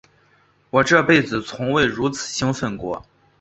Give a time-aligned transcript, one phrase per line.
[0.71, 3.05] 我这辈子从未如此兴奋过。